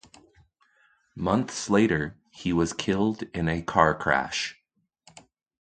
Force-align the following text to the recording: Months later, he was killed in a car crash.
Months 1.15 1.69
later, 1.69 2.17
he 2.31 2.51
was 2.51 2.73
killed 2.73 3.21
in 3.35 3.47
a 3.47 3.61
car 3.61 3.93
crash. 3.93 4.59